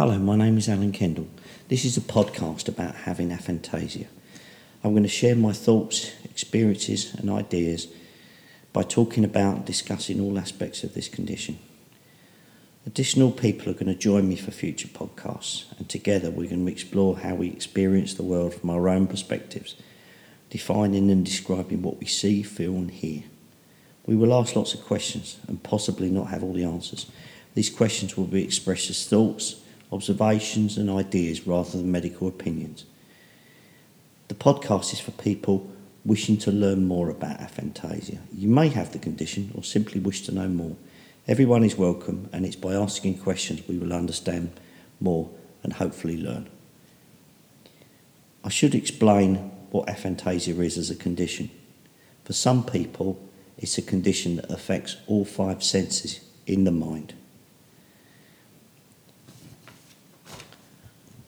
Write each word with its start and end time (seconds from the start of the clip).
Hello, 0.00 0.18
my 0.18 0.34
name 0.34 0.56
is 0.56 0.66
Alan 0.66 0.92
Kendall. 0.92 1.28
This 1.68 1.84
is 1.84 1.98
a 1.98 2.00
podcast 2.00 2.68
about 2.68 2.94
having 2.94 3.28
aphantasia. 3.28 4.06
I'm 4.82 4.92
going 4.92 5.02
to 5.02 5.10
share 5.10 5.36
my 5.36 5.52
thoughts, 5.52 6.12
experiences, 6.24 7.12
and 7.16 7.28
ideas 7.28 7.86
by 8.72 8.82
talking 8.82 9.26
about 9.26 9.56
and 9.56 9.64
discussing 9.66 10.18
all 10.18 10.38
aspects 10.38 10.82
of 10.84 10.94
this 10.94 11.06
condition. 11.06 11.58
Additional 12.86 13.30
people 13.30 13.68
are 13.68 13.74
going 13.74 13.92
to 13.92 13.94
join 13.94 14.26
me 14.26 14.36
for 14.36 14.52
future 14.52 14.88
podcasts, 14.88 15.66
and 15.76 15.86
together 15.86 16.30
we're 16.30 16.48
going 16.48 16.64
to 16.64 16.72
explore 16.72 17.18
how 17.18 17.34
we 17.34 17.48
experience 17.48 18.14
the 18.14 18.22
world 18.22 18.54
from 18.54 18.70
our 18.70 18.88
own 18.88 19.06
perspectives, 19.06 19.74
defining 20.48 21.10
and 21.10 21.26
describing 21.26 21.82
what 21.82 22.00
we 22.00 22.06
see, 22.06 22.42
feel, 22.42 22.72
and 22.72 22.90
hear. 22.90 23.24
We 24.06 24.16
will 24.16 24.32
ask 24.32 24.56
lots 24.56 24.72
of 24.72 24.82
questions 24.82 25.36
and 25.46 25.62
possibly 25.62 26.08
not 26.08 26.28
have 26.28 26.42
all 26.42 26.54
the 26.54 26.64
answers. 26.64 27.04
These 27.52 27.68
questions 27.68 28.16
will 28.16 28.24
be 28.24 28.42
expressed 28.42 28.88
as 28.88 29.06
thoughts, 29.06 29.56
observations, 29.92 30.76
and 30.76 30.88
ideas 30.90 31.46
rather 31.46 31.70
than 31.70 31.90
medical 31.90 32.28
opinions. 32.28 32.84
The 34.28 34.34
podcast 34.34 34.92
is 34.92 35.00
for 35.00 35.10
people 35.12 35.70
wishing 36.04 36.38
to 36.38 36.52
learn 36.52 36.86
more 36.86 37.10
about 37.10 37.40
aphantasia. 37.40 38.18
You 38.32 38.48
may 38.48 38.68
have 38.68 38.92
the 38.92 38.98
condition 38.98 39.52
or 39.54 39.62
simply 39.62 40.00
wish 40.00 40.22
to 40.22 40.32
know 40.32 40.48
more. 40.48 40.76
Everyone 41.26 41.62
is 41.62 41.76
welcome, 41.76 42.28
and 42.32 42.46
it's 42.46 42.56
by 42.56 42.74
asking 42.74 43.18
questions 43.18 43.66
we 43.68 43.78
will 43.78 43.92
understand 43.92 44.52
more 45.00 45.30
and 45.62 45.74
hopefully 45.74 46.16
learn. 46.16 46.48
I 48.42 48.48
should 48.48 48.74
explain 48.74 49.36
what 49.70 49.86
aphantasia 49.88 50.58
is 50.64 50.78
as 50.78 50.90
a 50.90 50.96
condition. 50.96 51.50
For 52.24 52.32
some 52.32 52.64
people, 52.64 53.20
it's 53.58 53.76
a 53.76 53.82
condition 53.82 54.36
that 54.36 54.50
affects 54.50 54.96
all 55.06 55.24
five 55.24 55.62
senses 55.62 56.20
in 56.46 56.64
the 56.64 56.70
mind. 56.70 57.14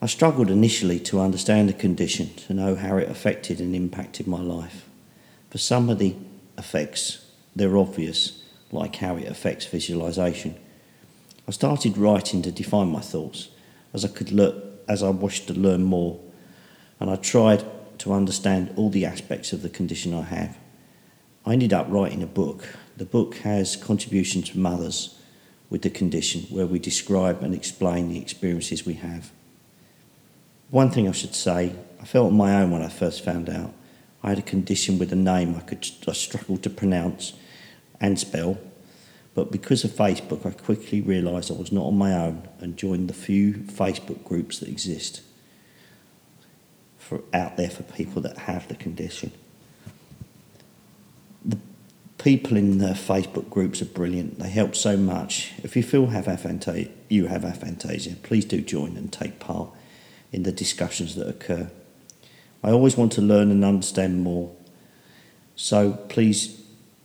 I 0.02 0.06
struggled 0.06 0.50
initially 0.50 0.98
to 0.98 1.20
understand 1.20 1.68
the 1.68 1.74
condition, 1.74 2.34
to 2.48 2.54
know 2.54 2.74
how 2.74 2.96
it 2.96 3.08
affected 3.08 3.60
and 3.60 3.72
impacted 3.72 4.26
my 4.26 4.40
life. 4.40 4.88
For 5.50 5.58
some 5.58 5.88
of 5.88 6.00
the 6.00 6.16
effects, 6.58 7.24
they're 7.54 7.76
obvious, 7.76 8.42
like 8.72 8.96
how 8.96 9.14
it 9.16 9.28
affects 9.28 9.66
visualization. 9.66 10.56
I 11.46 11.52
started 11.52 11.96
writing 11.96 12.42
to 12.42 12.50
define 12.50 12.88
my 12.88 12.98
thoughts 12.98 13.50
as 13.94 14.04
I 14.04 14.08
could 14.08 14.32
look, 14.32 14.64
as 14.88 15.04
I 15.04 15.10
wished 15.10 15.46
to 15.46 15.54
learn 15.54 15.84
more, 15.84 16.18
and 16.98 17.08
I 17.08 17.14
tried 17.14 17.64
to 17.98 18.12
understand 18.12 18.72
all 18.74 18.90
the 18.90 19.06
aspects 19.06 19.52
of 19.52 19.62
the 19.62 19.68
condition 19.68 20.12
I 20.12 20.22
have. 20.22 20.58
I 21.46 21.52
ended 21.52 21.72
up 21.72 21.86
writing 21.88 22.24
a 22.24 22.26
book. 22.26 22.66
The 22.96 23.04
book 23.04 23.36
has 23.36 23.76
contributions 23.76 24.48
from 24.48 24.66
others 24.66 25.16
with 25.70 25.82
the 25.82 25.90
condition 25.90 26.40
where 26.50 26.66
we 26.66 26.80
describe 26.80 27.40
and 27.44 27.54
explain 27.54 28.08
the 28.08 28.20
experiences 28.20 28.84
we 28.84 28.94
have. 28.94 29.30
One 30.72 30.90
thing 30.90 31.06
I 31.06 31.12
should 31.12 31.34
say, 31.34 31.74
I 32.00 32.06
felt 32.06 32.28
on 32.28 32.36
my 32.38 32.62
own 32.62 32.70
when 32.70 32.80
I 32.80 32.88
first 32.88 33.22
found 33.22 33.50
out. 33.50 33.74
I 34.22 34.30
had 34.30 34.38
a 34.38 34.42
condition 34.42 34.98
with 34.98 35.12
a 35.12 35.16
name 35.16 35.54
I 35.54 35.60
could 35.60 35.86
I 36.08 36.12
struggled 36.12 36.62
to 36.62 36.70
pronounce 36.70 37.34
and 38.00 38.18
spell, 38.18 38.56
but 39.34 39.52
because 39.52 39.84
of 39.84 39.90
Facebook, 39.90 40.46
I 40.46 40.52
quickly 40.52 41.02
realised 41.02 41.50
I 41.50 41.56
was 41.56 41.72
not 41.72 41.84
on 41.84 41.98
my 41.98 42.14
own 42.14 42.48
and 42.58 42.78
joined 42.78 43.10
the 43.10 43.14
few 43.14 43.52
Facebook 43.52 44.24
groups 44.24 44.60
that 44.60 44.70
exist 44.70 45.20
for 46.96 47.20
out 47.34 47.58
there 47.58 47.68
for 47.68 47.82
people 47.82 48.22
that 48.22 48.38
have 48.38 48.66
the 48.68 48.74
condition. 48.74 49.30
The 51.44 51.58
people 52.16 52.56
in 52.56 52.78
the 52.78 52.94
Facebook 52.94 53.50
groups 53.50 53.82
are 53.82 53.86
brilliant. 53.86 54.38
They 54.38 54.48
help 54.48 54.74
so 54.74 54.96
much. 54.96 55.52
If 55.62 55.76
you 55.76 55.82
feel 55.82 56.06
have 56.06 56.24
aphantasia, 56.24 56.90
you 57.10 57.26
have 57.26 57.42
aphantasia, 57.42 58.22
please 58.22 58.46
do 58.46 58.62
join 58.62 58.96
and 58.96 59.12
take 59.12 59.38
part 59.38 59.68
in 60.32 60.42
the 60.42 60.52
discussions 60.52 61.14
that 61.14 61.28
occur. 61.28 61.70
I 62.64 62.70
always 62.70 62.96
want 62.96 63.12
to 63.12 63.20
learn 63.20 63.50
and 63.50 63.64
understand 63.64 64.22
more, 64.22 64.52
so 65.54 65.92
please 66.08 66.62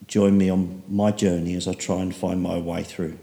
join 0.07 0.38
me 0.38 0.49
on 0.49 0.83
my 0.88 1.11
journey 1.11 1.53
as 1.55 1.67
I 1.67 1.73
try 1.73 1.97
and 2.01 2.15
find 2.15 2.41
my 2.41 2.57
way 2.57 2.83
through. 2.83 3.17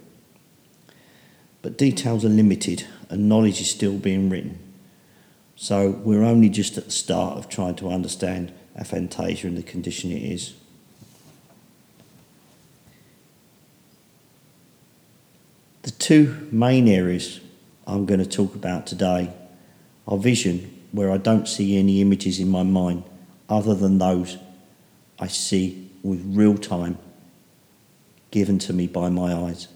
But 1.62 1.78
details 1.78 2.24
are 2.24 2.28
limited 2.28 2.86
and 3.08 3.28
knowledge 3.28 3.60
is 3.60 3.70
still 3.70 3.96
being 3.96 4.28
written. 4.28 4.58
So 5.56 5.90
we're 5.90 6.24
only 6.24 6.50
just 6.50 6.76
at 6.76 6.86
the 6.86 6.90
start 6.90 7.38
of 7.38 7.48
trying 7.48 7.76
to 7.76 7.88
understand 7.88 8.52
aphantasia 8.78 9.44
and 9.44 9.56
the 9.56 9.62
condition 9.62 10.10
it 10.10 10.22
is. 10.22 10.54
The 15.82 15.90
two 15.92 16.48
main 16.50 16.88
areas 16.88 17.40
I'm 17.86 18.04
going 18.04 18.20
to 18.20 18.26
talk 18.26 18.54
about 18.54 18.86
today 18.86 19.32
are 20.06 20.18
vision, 20.18 20.82
where 20.92 21.10
I 21.10 21.16
don't 21.16 21.48
see 21.48 21.76
any 21.76 22.00
images 22.00 22.38
in 22.38 22.48
my 22.48 22.62
mind 22.62 23.04
other 23.48 23.74
than 23.74 23.98
those 23.98 24.38
I 25.18 25.28
see 25.28 25.90
with 26.02 26.22
real 26.24 26.56
time 26.56 26.98
given 28.30 28.58
to 28.58 28.72
me 28.72 28.86
by 28.86 29.08
my 29.08 29.32
eyes. 29.32 29.68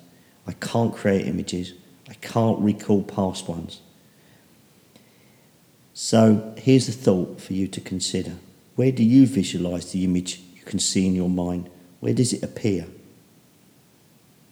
I 0.47 0.53
can't 0.53 0.95
create 0.95 1.27
images, 1.27 1.75
I 2.09 2.15
can't 2.15 2.59
recall 2.59 3.03
past 3.03 3.49
ones. 3.49 3.81
So 5.95 6.55
here's 6.57 6.89
a 6.89 6.93
thought 6.93 7.41
for 7.41 7.53
you 7.53 7.69
to 7.69 7.81
consider. 7.81 8.35
Where 8.77 8.93
do 8.93 9.05
you 9.05 9.27
visualize 9.27 9.93
the 9.93 10.05
image 10.05 10.41
you 10.55 10.63
can 10.63 10.79
see 10.79 11.07
in 11.07 11.15
your 11.15 11.29
mind? 11.29 11.69
Where 12.01 12.15
does 12.15 12.33
it 12.33 12.43
appear? 12.43 12.87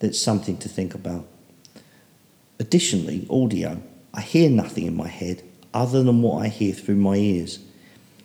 That's 0.01 0.21
something 0.21 0.57
to 0.59 0.69
think 0.69 0.95
about. 0.95 1.27
Additionally, 2.59 3.27
audio. 3.31 3.83
I 4.13 4.21
hear 4.21 4.51
nothing 4.51 4.87
in 4.87 4.97
my 4.97 5.09
head 5.09 5.43
other 5.77 6.03
than 6.03 6.23
what 6.23 6.43
I 6.43 6.49
hear 6.49 6.73
through 6.73 6.97
my 6.97 7.17
ears. 7.17 7.59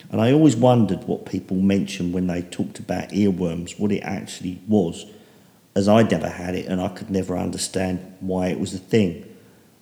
And 0.10 0.22
I 0.22 0.32
always 0.32 0.56
wondered 0.56 1.04
what 1.04 1.26
people 1.26 1.58
mentioned 1.58 2.14
when 2.14 2.28
they 2.28 2.42
talked 2.42 2.80
about 2.80 3.10
earworms, 3.10 3.78
what 3.78 3.92
it 3.92 4.00
actually 4.00 4.62
was, 4.68 5.06
as 5.76 5.88
I 5.90 6.04
never 6.04 6.30
had 6.30 6.56
it 6.56 6.66
and 6.66 6.82
I 6.82 6.88
could 6.88 7.10
never 7.10 7.38
understand 7.38 8.16
why 8.22 8.48
it 8.48 8.60
was 8.60 8.74
a 8.74 8.78
thing. 8.78 9.26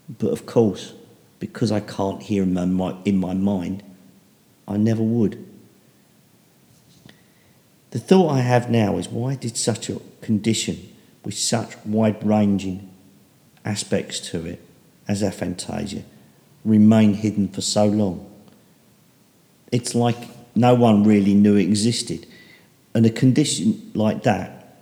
But 0.09 0.31
of 0.31 0.47
course, 0.47 0.94
because 1.40 1.72
I 1.72 1.80
can't 1.80 2.24
hear 2.24 2.41
in 2.41 2.74
my, 2.74 2.96
in 3.06 3.18
my 3.18 3.35
mind, 3.35 3.84
I 4.68 4.78
never 4.78 5.03
would. 5.03 5.46
The 7.91 8.00
thought 8.00 8.30
I 8.30 8.41
have 8.41 8.69
now 8.69 8.97
is 8.97 9.09
why 9.09 9.36
did 9.36 9.57
such 9.57 9.90
a 9.90 10.01
condition 10.22 10.91
with 11.24 11.38
such 11.38 11.78
wide 11.86 12.24
ranging 12.25 12.90
aspects 13.63 14.19
to 14.31 14.46
it 14.46 14.62
as 15.07 15.22
aphantasia 15.22 16.03
remain 16.69 17.13
hidden 17.13 17.47
for 17.47 17.62
so 17.62 17.85
long. 17.85 18.25
It's 19.72 19.96
like 19.96 20.18
no 20.56 20.75
one 20.75 21.03
really 21.03 21.34
knew 21.34 21.56
it 21.56 21.63
existed. 21.63 22.28
And 22.94 23.06
a 23.06 23.09
condition 23.09 23.91
like 23.94 24.24
that, 24.24 24.78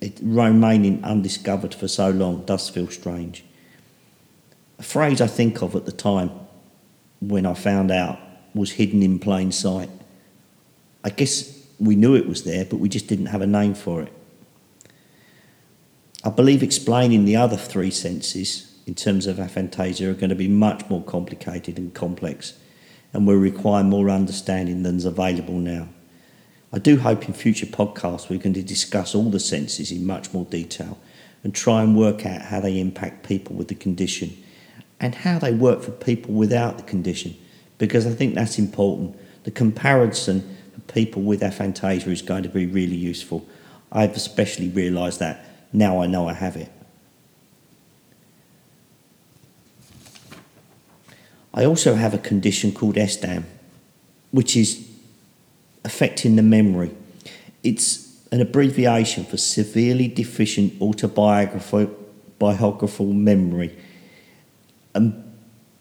it 0.00 0.18
remaining 0.22 1.02
undiscovered 1.04 1.74
for 1.74 1.88
so 1.88 2.10
long, 2.10 2.44
does 2.44 2.68
feel 2.68 2.88
strange. 2.88 3.44
A 4.78 4.82
phrase 4.82 5.20
I 5.20 5.26
think 5.26 5.62
of 5.62 5.74
at 5.74 5.86
the 5.86 5.92
time 5.92 6.30
when 7.20 7.46
I 7.46 7.54
found 7.54 7.90
out 7.90 8.18
was 8.54 8.72
hidden 8.72 9.02
in 9.02 9.18
plain 9.18 9.50
sight. 9.50 9.90
I 11.02 11.10
guess 11.10 11.66
we 11.80 11.96
knew 11.96 12.14
it 12.14 12.28
was 12.28 12.44
there, 12.44 12.64
but 12.64 12.76
we 12.76 12.88
just 12.88 13.08
didn't 13.08 13.26
have 13.26 13.42
a 13.42 13.46
name 13.46 13.74
for 13.74 14.02
it. 14.02 14.12
I 16.24 16.30
believe 16.30 16.62
explaining 16.62 17.24
the 17.24 17.36
other 17.36 17.56
three 17.56 17.90
senses 17.90 18.67
in 18.88 18.94
terms 18.94 19.26
of 19.26 19.36
aphantasia 19.36 20.10
are 20.10 20.14
going 20.14 20.30
to 20.30 20.34
be 20.34 20.48
much 20.48 20.88
more 20.88 21.02
complicated 21.02 21.78
and 21.78 21.94
complex 21.94 22.54
and 23.12 23.26
will 23.26 23.36
require 23.36 23.84
more 23.84 24.08
understanding 24.10 24.82
than's 24.82 25.04
available 25.04 25.58
now. 25.58 25.88
I 26.72 26.78
do 26.78 26.98
hope 26.98 27.28
in 27.28 27.34
future 27.34 27.66
podcasts 27.66 28.28
we're 28.28 28.38
going 28.38 28.54
to 28.54 28.62
discuss 28.62 29.14
all 29.14 29.30
the 29.30 29.40
senses 29.40 29.92
in 29.92 30.06
much 30.06 30.32
more 30.32 30.46
detail 30.46 30.98
and 31.44 31.54
try 31.54 31.82
and 31.82 31.96
work 31.96 32.26
out 32.26 32.42
how 32.42 32.60
they 32.60 32.80
impact 32.80 33.28
people 33.28 33.54
with 33.56 33.68
the 33.68 33.74
condition 33.74 34.36
and 34.98 35.14
how 35.14 35.38
they 35.38 35.52
work 35.52 35.82
for 35.82 35.92
people 35.92 36.34
without 36.34 36.78
the 36.78 36.82
condition 36.82 37.36
because 37.78 38.06
I 38.06 38.10
think 38.10 38.34
that's 38.34 38.58
important. 38.58 39.16
The 39.44 39.50
comparison 39.50 40.56
for 40.74 40.80
people 40.92 41.22
with 41.22 41.40
aphantasia 41.40 42.08
is 42.08 42.22
going 42.22 42.42
to 42.42 42.48
be 42.48 42.66
really 42.66 42.96
useful. 42.96 43.46
I've 43.92 44.16
especially 44.16 44.68
realised 44.68 45.20
that 45.20 45.44
now 45.72 46.02
I 46.02 46.06
know 46.06 46.28
I 46.28 46.32
have 46.32 46.56
it. 46.56 46.70
I 51.58 51.64
also 51.64 51.94
have 51.96 52.14
a 52.14 52.18
condition 52.18 52.70
called 52.70 52.94
SDAM, 52.94 53.42
which 54.30 54.56
is 54.56 54.88
affecting 55.84 56.36
the 56.36 56.42
memory. 56.42 56.94
It's 57.64 58.16
an 58.30 58.40
abbreviation 58.40 59.24
for 59.24 59.38
severely 59.38 60.06
deficient 60.06 60.80
autobiographical 60.80 63.12
memory. 63.12 63.76
And 64.94 65.24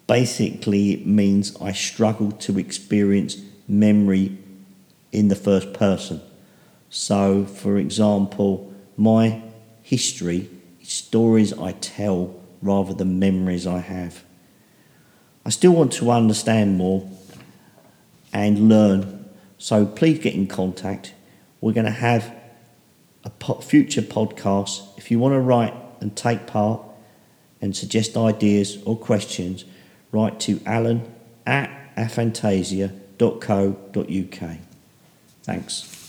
basically, 0.07 0.93
it 0.93 1.05
means 1.05 1.55
I 1.61 1.73
struggle 1.73 2.31
to 2.31 2.57
experience 2.57 3.37
memory 3.67 4.35
in 5.11 5.27
the 5.27 5.35
first 5.35 5.73
person. 5.73 6.21
So, 6.89 7.45
for 7.45 7.77
example, 7.77 8.73
my 8.97 9.43
history 9.83 10.49
is 10.81 10.89
stories 10.89 11.53
I 11.53 11.73
tell 11.73 12.33
rather 12.63 12.95
than 12.95 13.19
memories 13.19 13.67
I 13.67 13.81
have. 13.81 14.23
I 15.47 15.49
still 15.49 15.71
want 15.71 15.93
to 15.93 16.11
understand 16.11 16.77
more 16.77 17.09
and 18.33 18.67
learn, 18.67 19.29
so 19.57 19.85
please 19.85 20.19
get 20.19 20.33
in 20.33 20.47
contact. 20.47 21.13
We're 21.61 21.71
going 21.71 21.85
to 21.85 21.91
have 21.91 22.35
a 23.23 23.29
future 23.61 24.01
podcast. 24.01 24.97
If 24.97 25.09
you 25.09 25.19
want 25.19 25.35
to 25.35 25.39
write 25.39 25.73
and 26.01 26.13
take 26.17 26.47
part 26.47 26.81
and 27.61 27.73
suggest 27.73 28.17
ideas 28.17 28.83
or 28.83 28.97
questions, 28.97 29.63
write 30.11 30.41
to 30.41 30.59
alan 30.65 31.09
at 31.45 31.95
aphantasia.co.uk. 31.95 34.57
Thanks. 35.43 36.06